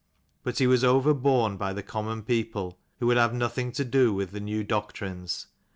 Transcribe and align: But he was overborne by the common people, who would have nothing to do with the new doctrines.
But 0.41 0.57
he 0.57 0.65
was 0.65 0.83
overborne 0.83 1.57
by 1.57 1.73
the 1.73 1.83
common 1.83 2.23
people, 2.23 2.79
who 2.97 3.05
would 3.05 3.17
have 3.17 3.35
nothing 3.35 3.71
to 3.73 3.85
do 3.85 4.11
with 4.15 4.31
the 4.31 4.39
new 4.39 4.63
doctrines. 4.63 5.45